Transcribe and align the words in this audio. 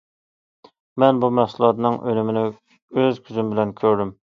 مەن 1.03 1.19
بۇ 1.25 1.29
مەھسۇلاتنىڭ 1.41 1.99
ئۈنۈمىنى 2.07 2.45
ئۆز 3.03 3.23
كۆزۈم 3.31 3.55
بىلەن 3.55 3.79
كۆردۈم. 3.83 4.15